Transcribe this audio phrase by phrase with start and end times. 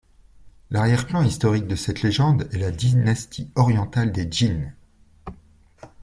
[0.71, 4.71] L'arrière-plan historique de cette légende est la dynastie orientale des Jin.